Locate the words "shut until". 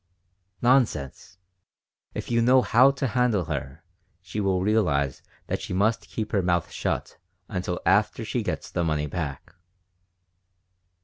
6.71-7.79